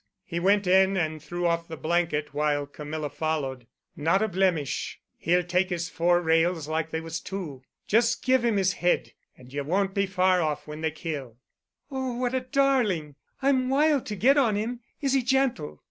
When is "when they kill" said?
10.65-11.37